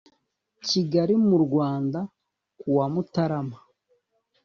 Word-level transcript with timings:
kigali 0.67 1.15
mu 1.27 1.37
rwanda 1.45 1.99
ku 2.59 2.69
a 2.85 2.87
mutarama 2.93 3.57